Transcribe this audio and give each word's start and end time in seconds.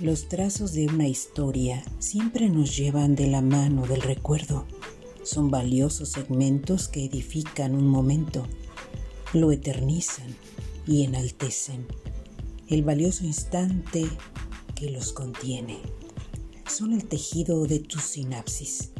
Los 0.00 0.28
trazos 0.28 0.72
de 0.72 0.86
una 0.86 1.06
historia 1.06 1.84
siempre 2.00 2.48
nos 2.48 2.76
llevan 2.76 3.14
de 3.14 3.28
la 3.28 3.42
mano 3.42 3.86
del 3.86 4.02
recuerdo. 4.02 4.66
Son 5.22 5.50
valiosos 5.50 6.08
segmentos 6.08 6.88
que 6.88 7.04
edifican 7.04 7.76
un 7.76 7.86
momento, 7.86 8.46
lo 9.32 9.52
eternizan 9.52 10.34
y 10.86 11.04
enaltecen 11.04 11.86
el 12.68 12.82
valioso 12.82 13.24
instante 13.24 14.04
que 14.74 14.90
los 14.90 15.12
contiene. 15.12 15.78
Son 16.66 16.92
el 16.92 17.04
tejido 17.04 17.66
de 17.66 17.78
tu 17.78 18.00
sinapsis. 18.00 18.90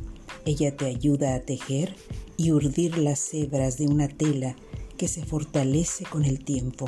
Ella 0.45 0.77
te 0.77 0.87
ayuda 0.87 1.35
a 1.35 1.41
tejer 1.41 1.97
y 2.37 2.53
urdir 2.53 2.99
las 2.99 3.35
hebras 3.35 3.79
de 3.79 3.87
una 3.87 4.07
tela 4.09 4.55
que 4.97 5.09
se 5.09 5.25
fortalece 5.25 6.05
con 6.05 6.25
el 6.25 6.45
tiempo. 6.45 6.87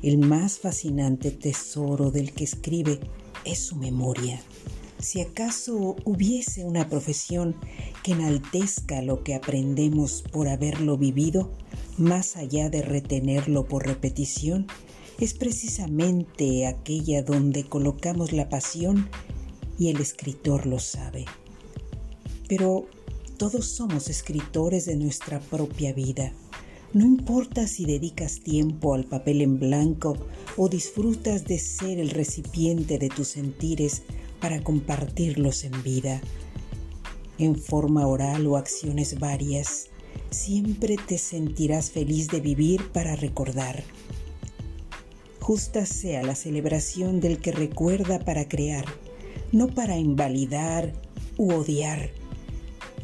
El 0.00 0.18
más 0.18 0.60
fascinante 0.60 1.32
tesoro 1.32 2.12
del 2.12 2.32
que 2.32 2.44
escribe 2.44 3.00
es 3.44 3.58
su 3.58 3.74
memoria. 3.74 4.40
Si 5.00 5.20
acaso 5.20 5.96
hubiese 6.04 6.64
una 6.64 6.88
profesión 6.88 7.56
que 8.04 8.12
enaltezca 8.12 9.02
lo 9.02 9.24
que 9.24 9.34
aprendemos 9.34 10.22
por 10.22 10.46
haberlo 10.46 10.96
vivido, 10.96 11.50
más 11.96 12.36
allá 12.36 12.70
de 12.70 12.82
retenerlo 12.82 13.66
por 13.66 13.86
repetición, 13.86 14.68
es 15.18 15.34
precisamente 15.34 16.68
aquella 16.68 17.22
donde 17.22 17.64
colocamos 17.64 18.32
la 18.32 18.48
pasión 18.48 19.08
y 19.80 19.88
el 19.88 20.00
escritor 20.00 20.66
lo 20.66 20.78
sabe. 20.78 21.24
Pero 22.48 22.86
todos 23.36 23.66
somos 23.66 24.08
escritores 24.08 24.84
de 24.84 24.94
nuestra 24.94 25.40
propia 25.40 25.92
vida 25.92 26.32
no 26.94 27.04
importa 27.04 27.66
si 27.66 27.84
dedicas 27.84 28.40
tiempo 28.40 28.94
al 28.94 29.04
papel 29.04 29.42
en 29.42 29.58
blanco 29.58 30.16
o 30.56 30.68
disfrutas 30.68 31.44
de 31.44 31.58
ser 31.58 31.98
el 31.98 32.10
recipiente 32.10 32.98
de 32.98 33.08
tus 33.08 33.28
sentires 33.28 34.02
para 34.40 34.62
compartirlos 34.62 35.64
en 35.64 35.82
vida, 35.82 36.20
en 37.38 37.56
forma 37.56 38.06
oral 38.06 38.46
o 38.46 38.56
acciones 38.56 39.18
varias, 39.18 39.88
siempre 40.30 40.96
te 40.96 41.18
sentirás 41.18 41.90
feliz 41.90 42.28
de 42.28 42.40
vivir 42.40 42.90
para 42.90 43.16
recordar. 43.16 43.84
Justa 45.40 45.86
sea 45.86 46.22
la 46.22 46.34
celebración 46.34 47.20
del 47.20 47.38
que 47.38 47.52
recuerda 47.52 48.18
para 48.18 48.48
crear, 48.48 48.84
no 49.52 49.68
para 49.68 49.98
invalidar 49.98 50.92
u 51.36 51.52
odiar. 51.52 52.10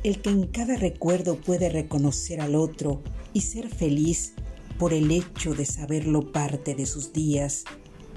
El 0.04 0.20
que 0.20 0.28
en 0.28 0.46
cada 0.48 0.76
recuerdo 0.76 1.36
puede 1.36 1.70
reconocer 1.70 2.42
al 2.42 2.56
otro 2.56 3.00
y 3.32 3.40
ser 3.40 3.70
feliz 3.70 4.34
por 4.78 4.92
el 4.92 5.10
hecho 5.10 5.54
de 5.54 5.64
saberlo 5.64 6.30
parte 6.30 6.74
de 6.74 6.84
sus 6.84 7.14
días 7.14 7.64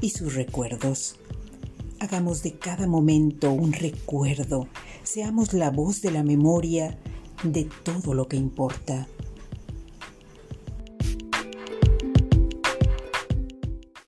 y 0.02 0.10
sus 0.10 0.36
recuerdos. 0.36 1.16
Hagamos 2.02 2.44
de 2.44 2.60
cada 2.60 2.88
momento 2.88 3.54
un 3.54 3.72
recuerdo, 3.72 4.68
seamos 5.04 5.54
la 5.54 5.72
voz 5.72 6.02
de 6.02 6.12
la 6.12 6.24
memoria 6.24 7.00
de 7.44 7.70
todo 7.84 8.14
lo 8.14 8.28
que 8.28 8.36
importa. 8.36 9.08